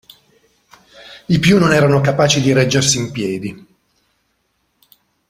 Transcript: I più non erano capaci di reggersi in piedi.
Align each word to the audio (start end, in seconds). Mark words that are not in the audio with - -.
I 1.27 1.37
più 1.37 1.59
non 1.59 1.73
erano 1.73 2.01
capaci 2.01 2.41
di 2.41 2.51
reggersi 2.53 2.97
in 2.97 3.11
piedi. 3.11 3.67